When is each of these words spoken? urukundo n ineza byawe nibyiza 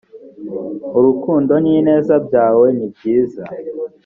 urukundo 0.97 1.53
n 1.63 1.65
ineza 1.75 2.15
byawe 2.25 2.67
nibyiza 2.77 3.43